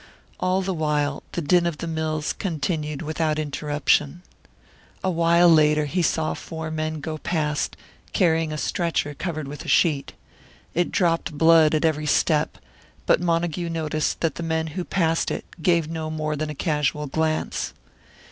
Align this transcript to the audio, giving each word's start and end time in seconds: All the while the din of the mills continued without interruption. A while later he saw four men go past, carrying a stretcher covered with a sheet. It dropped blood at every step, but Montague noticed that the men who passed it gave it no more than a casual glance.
All 0.39 0.63
the 0.63 0.73
while 0.73 1.21
the 1.33 1.43
din 1.43 1.67
of 1.67 1.77
the 1.77 1.85
mills 1.85 2.33
continued 2.33 3.03
without 3.03 3.37
interruption. 3.37 4.23
A 5.03 5.11
while 5.11 5.47
later 5.47 5.85
he 5.85 6.01
saw 6.01 6.33
four 6.33 6.71
men 6.71 7.01
go 7.01 7.19
past, 7.19 7.77
carrying 8.11 8.51
a 8.51 8.57
stretcher 8.57 9.13
covered 9.13 9.47
with 9.47 9.63
a 9.63 9.67
sheet. 9.67 10.13
It 10.73 10.91
dropped 10.91 11.37
blood 11.37 11.75
at 11.75 11.85
every 11.85 12.07
step, 12.07 12.57
but 13.05 13.21
Montague 13.21 13.69
noticed 13.69 14.21
that 14.21 14.33
the 14.41 14.41
men 14.41 14.65
who 14.73 14.83
passed 14.83 15.29
it 15.29 15.45
gave 15.61 15.85
it 15.85 15.91
no 15.91 16.09
more 16.09 16.35
than 16.35 16.49
a 16.49 16.55
casual 16.55 17.05
glance. 17.05 17.75